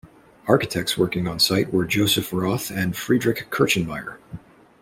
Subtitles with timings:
[0.47, 4.17] Architects working on site were Joseph Roth and Friedrich Kirchenmayer.